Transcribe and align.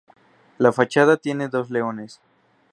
La 0.57 0.71
fachada 0.71 1.15
tiene 1.17 1.47
dos 1.47 1.69
leones. 1.69 2.21